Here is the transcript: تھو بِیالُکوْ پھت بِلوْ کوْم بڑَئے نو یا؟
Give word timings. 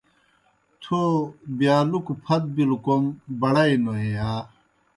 تھو 0.81 0.99
بِیالُکوْ 1.57 2.13
پھت 2.23 2.43
بِلوْ 2.55 2.77
کوْم 2.85 3.03
بڑَئے 3.41 3.75
نو 3.83 3.93
یا؟ 4.15 4.31